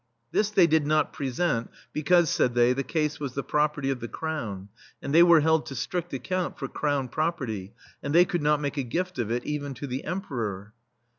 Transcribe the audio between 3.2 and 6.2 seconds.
the property of the Crown, and they were held to strict